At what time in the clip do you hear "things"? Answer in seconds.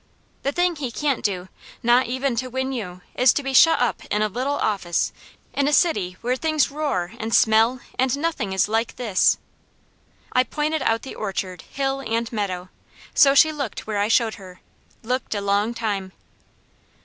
6.35-6.71